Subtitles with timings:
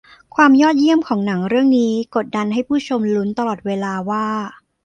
[0.35, 4.27] ความยอดเยี่ยมของหนังเรื่องนี้กดดันให้ผู้ชมลุ้นตลอดเวลาว่า